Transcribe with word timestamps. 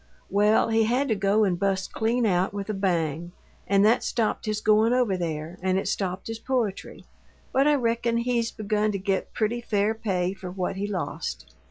Well, 0.31 0.69
he 0.69 0.85
had 0.85 1.09
to 1.09 1.15
go 1.15 1.43
and 1.43 1.59
bust 1.59 1.93
clean 1.93 2.25
out 2.25 2.55
with 2.55 2.71
a 2.71 2.73
bang; 2.73 3.33
and 3.67 3.85
that 3.85 4.03
stopped 4.03 4.47
his 4.47 4.59
goin' 4.59 4.93
over 4.93 5.15
there, 5.15 5.59
and 5.61 5.77
it 5.77 5.87
stopped 5.87 6.25
his 6.25 6.39
poetry, 6.39 7.05
but 7.53 7.67
I 7.67 7.75
reckon 7.75 8.17
he's 8.17 8.49
begun 8.49 8.91
to 8.93 8.97
get 8.97 9.31
pretty 9.35 9.61
fair 9.61 9.93
pay 9.93 10.33
for 10.33 10.49
what 10.49 10.75
he 10.77 10.87
lost. 10.87 11.53